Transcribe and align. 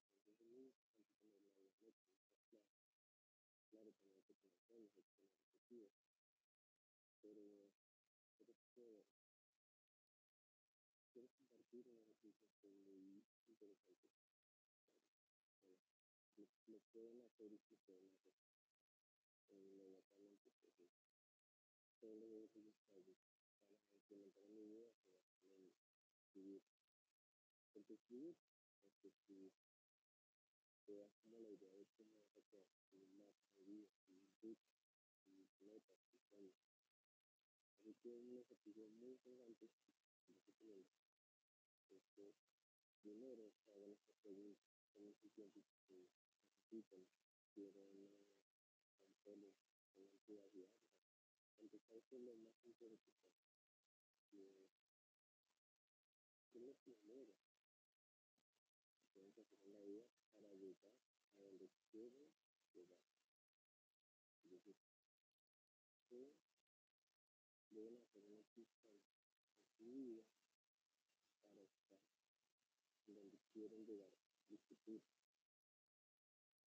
Entonces 0.00 0.24
es 0.24 0.40
muy 0.40 0.64
importante 0.64 1.22
tener 1.24 1.50
la 1.50 1.58
vida 1.58 1.58
noche, 1.60 1.90
estar 1.90 2.42
claro. 2.48 2.70
Claro, 3.70 3.92
también 3.92 4.38
hay 4.42 4.50
que 4.50 4.68
que 4.94 5.00
objetivos, 5.00 5.92
pero 7.20 7.70
creo 8.38 8.54
que 8.72 9.04
quiero 11.12 11.28
compartir 11.30 11.88
una 11.88 12.02
noticia 12.02 12.50
que 12.60 12.68
es 12.68 12.76
muy 12.86 13.24
interesante. 13.48 14.08
Lo 16.66 16.80
pueden 16.92 17.20
hacer 17.22 17.52
y 17.52 17.58
pueden 17.58 18.12
hacer 18.12 18.38
inmediatamente, 19.50 20.52
pues 20.76 20.90
todo 21.98 22.14
lo 22.18 22.50
que 22.52 22.60
ellos 22.60 22.76
saben 22.92 23.16
para 23.68 23.82
implementar 24.00 24.44
en 24.44 24.54
mi 24.54 24.64
vida 24.64 24.90
se 25.40 25.48
va 25.48 25.64
a 25.64 26.20
escribir. 26.20 26.62
Porque 27.72 27.94
escribir, 27.94 28.36
porque 28.90 29.08
escribir 29.08 29.52
te 29.52 29.64
da 29.64 29.70
como 29.70 29.77
la 30.88 31.50
idea 31.50 31.76
de 31.76 31.86
cómo 31.96 32.16
vas 32.16 32.36
a 32.38 32.42
quedar, 32.48 32.64
un 32.94 33.18
mapa 33.18 33.46
de 33.56 33.64
vida, 33.64 33.90
un 34.08 34.24
ruta, 34.40 34.72
tus 35.26 35.60
metas, 35.60 36.00
tus 36.08 36.24
sueños. 36.32 36.64
Así 37.74 37.94
que 38.00 38.16
es 38.16 38.22
un 38.24 38.38
ejercicio 38.38 38.88
muy 38.88 39.10
interesante 39.10 39.54
que 39.54 39.68
yo 39.68 40.26
recomiendo. 40.26 40.88
Es 41.90 42.02
que 42.14 42.34
primero 43.02 43.52
hagan 43.66 43.92
esta 43.92 44.14
pregunta, 44.22 44.64
tomen 44.94 45.14
su 45.14 45.28
tiempo 45.30 45.60
que 45.86 45.94
necesitan, 45.94 47.06
quieren 47.52 48.08
tan 49.02 49.14
solo, 49.24 49.52
tengan 49.94 50.20
privacidad, 50.24 50.70
empezar 51.60 52.00
por 52.08 52.20
lo 52.20 52.34
más 52.36 52.64
importante 52.64 53.04
que 54.30 54.62
es 54.62 54.70
¿qué 56.50 56.58
es 56.58 56.64
lo 56.64 56.74
primero 56.76 57.34
que 58.96 59.08
tienen 59.12 59.32
que 59.32 59.40
hacer 59.42 59.60
en 59.64 59.72
la 59.72 59.82
vida 59.82 60.27
para 60.38 60.54
llegar 60.54 60.94
a 61.36 61.42
donde 61.42 61.68
quieren 61.90 62.30
llegar? 62.74 63.02
Es 64.44 64.50
decir, 64.50 64.76
¿qué 66.08 66.34
deben 67.70 67.96
hacer 67.98 68.24
en 68.24 68.38
este 68.38 68.60
instante 68.60 69.18
en 69.50 69.70
su 69.76 69.84
vida 69.84 70.24
para 71.50 71.64
estar 71.64 71.98
donde 73.06 73.38
quieren 73.52 73.84
llegar 73.84 74.12
el 74.50 74.58
futuro? 74.60 75.04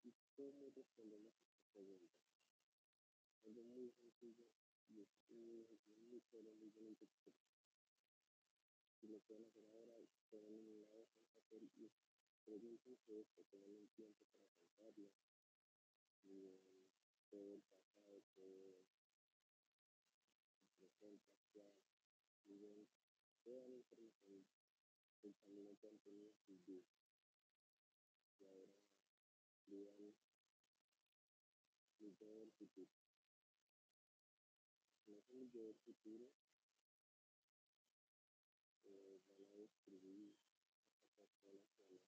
¿Y 0.04 0.12
cómo 0.36 0.70
respondemos 0.70 1.34
a 1.34 1.44
esta 1.50 1.66
pregunta? 1.72 2.22
Algo 3.44 3.62
muy 3.64 3.90
sencillo 3.92 4.46
y 4.88 5.02
es 5.02 5.08
muy, 5.28 5.66
muy 6.08 6.20
solo, 6.30 6.54
muy 6.54 6.70
bonito. 6.70 7.06
Si 9.00 9.08
lo 9.08 9.20
pueden 9.20 9.44
hacer 9.44 9.64
ahora, 9.66 9.96
pueden 10.30 10.58
en 10.58 10.68
una 10.68 10.88
hoja 10.92 11.18
de 11.18 11.28
papel 11.34 11.70
y 11.76 11.90
pregúntense 12.46 13.20
esto, 13.20 13.44
tengan 13.50 13.72
un 13.74 13.88
tiempo 13.88 14.24
para 14.24 14.46
pensarlo. 14.54 15.10
Y 16.22 16.46
en 16.46 16.86
todo 17.28 17.54
el 17.54 17.62
pasado, 17.62 18.22
todo 18.34 18.78
el 18.78 18.84
presente, 20.78 21.26
actual, 21.34 21.74
y 22.46 22.56
ven 22.56 22.88
toda 23.42 23.68
la 23.68 23.76
información 23.76 24.46
del 25.22 25.36
camino 25.44 25.76
que 25.80 25.88
han 25.88 25.98
tenido 25.98 26.28
en 26.28 26.36
sus 26.46 26.64
vidas. 26.64 26.86
Y 28.38 28.44
ahora 28.44 28.68
digan 29.66 30.14
mi 31.98 32.14
yo 32.14 32.34
del 32.38 32.52
futuro. 32.52 32.92
No 35.06 35.14
mi 35.30 35.50
yo 35.50 35.64
del 35.64 35.76
futuro, 35.76 36.32
eh, 38.84 39.20
van 39.36 39.48
a 39.52 39.56
describir 39.56 40.45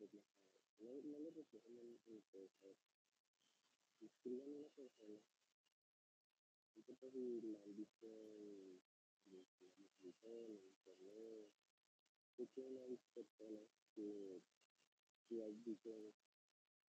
No, 0.00 0.94
no 1.02 1.18
lo 1.18 1.30
reflejan 1.30 1.76
en, 1.76 2.00
en 2.06 2.24
ver, 2.32 2.48
escriban 4.00 4.48
una 4.48 4.68
persona, 4.70 5.20
no 6.72 6.76
importa 6.76 7.10
si 7.10 7.40
la 7.42 7.60
han 7.60 7.76
visto 7.76 8.06
en, 8.06 8.80
en, 9.26 9.46
en 9.60 9.68
la 9.76 9.88
televisión, 9.98 10.56
en 10.56 10.64
internet, 10.72 11.50
busquen 12.38 12.64
una 12.64 12.96
persona 13.12 13.60
que, 13.94 14.40
que 15.28 15.42
has 15.44 15.64
visto 15.64 16.14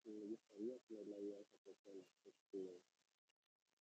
que 0.05 0.11
me 0.11 0.27
gustaría 0.27 0.79
tener 0.81 1.07
la 1.09 1.19
vida 1.19 1.37
de 1.37 1.43
esa 1.43 1.57
persona, 1.65 2.05
porque 2.23 2.83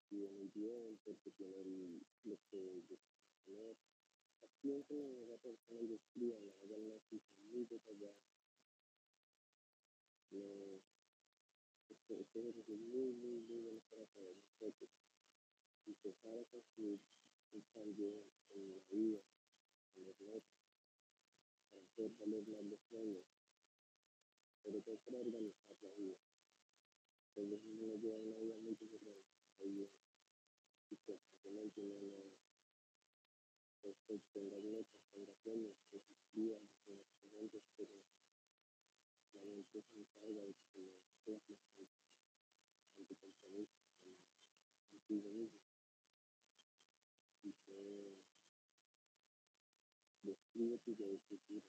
vive 0.09 0.29
muy 0.31 0.47
bien, 0.55 0.99
porque 1.03 1.31
tiene 1.31 1.57
el, 1.57 2.01
lo 2.23 2.37
que 2.49 2.81
yo 2.87 2.95
tener. 3.43 3.75
Piensen 4.61 4.99
en 4.99 5.23
esa 5.23 5.37
persona 5.39 5.81
y 5.81 5.87
describan, 5.87 6.43
hagan 6.61 6.81
una 6.81 6.99
cita 7.09 7.35
muy 7.51 7.65
detallada. 7.65 8.36
Para 13.89 14.05
saber 14.07 14.35
nosotros. 14.35 14.89
Empezar 15.85 16.37
a 16.37 16.45
construir 16.45 16.99
un 17.51 17.61
cambio 17.73 18.25
en 18.49 18.69
la 18.71 18.83
vida, 18.89 19.21
en 19.95 20.05
los 20.05 20.19
metas, 20.19 20.43
para 21.69 21.83
hacer 21.83 22.11
valer 22.19 22.47
más 22.47 22.63
los 22.65 22.79
sueños, 22.89 23.25
sobre 24.61 24.81
todo 24.81 24.97
para 24.99 25.19
organizar 25.19 25.77
la 25.81 25.91
vida. 25.91 26.17
Entonces 27.35 27.61
uno 27.65 27.95
lleva 27.95 28.17
una 28.17 28.37
vida 28.37 28.57
muy 28.57 28.75
diferente, 28.75 29.29
ahí 29.59 29.89
y 30.89 30.95
constantemente 30.97 31.81
uno 31.81 32.01
no, 32.01 32.37
pues, 33.81 33.95
pues 34.05 34.21
tenga 34.33 34.57
metas, 34.57 35.01
tenga 35.11 35.33
sueños, 35.43 35.77
que 35.89 35.99
se 35.99 36.13
escriban, 36.13 36.67
que 36.67 36.91
se 36.93 37.01
excelentes, 37.01 37.63
pero 37.77 38.03
la 39.33 39.43
mente 39.43 39.81
se 39.81 39.95
encarga 39.95 40.41
de 40.41 40.55
que 40.73 40.79
no 40.79 41.01
seas 41.23 41.41
más 41.49 41.59
anticompromiso 42.97 43.71
contigo 44.89 45.29
mismo 45.29 45.59
y 47.43 47.53
que 47.65 48.23
describe 50.57 50.79
tu 50.79 50.95
yo 50.95 51.07
del 51.07 51.21
futuro, 51.21 51.67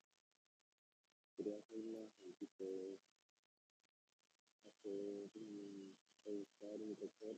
crea 1.37 1.58
esa 1.58 1.76
imagen 1.76 2.37
y 2.40 2.46
puedes 2.56 3.00
hacer 4.64 5.31
un, 5.35 5.99
buscar 6.25 6.81
un 6.81 6.96
recorte 6.96 7.19
o 7.19 7.26
una 7.26 7.38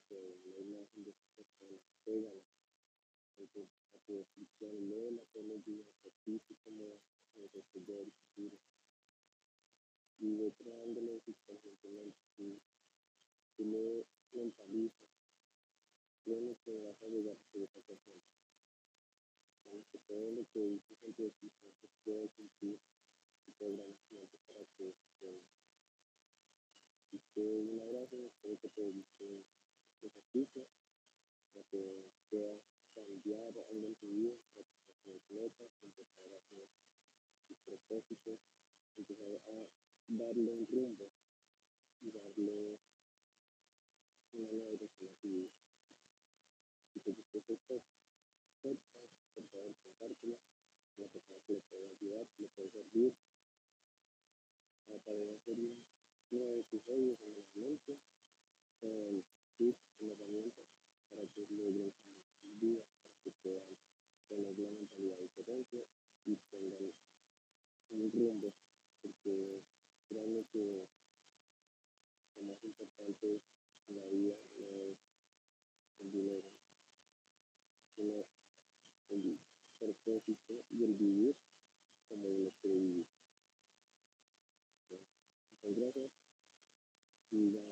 cùng 28.81 29.03
của, 29.19 29.43
của 30.01 30.09
thạch 30.15 30.25
tiết 30.33 30.45
đó, 30.55 30.63
và 31.53 31.63
của 31.71 32.03
cho 32.31 32.61
rằng 32.97 33.21
giá 33.25 33.51
và 33.55 33.63
anh 33.69 33.83
em 33.83 33.95
tình 34.01 34.17
yêu 34.25 34.39
và 34.55 34.63
của 35.05 35.19
lớp 35.29 35.49
đó 35.59 35.67
y 38.97 39.05
que 39.05 39.15
va 39.15 39.27
a 39.47 39.59
darle 40.09 40.51
un 40.53 40.67
rumbo 40.73 41.07
y 42.01 42.11
darle 42.11 42.80
Gracias. 85.77 86.13
Y 87.31 87.53
ya 87.53 87.70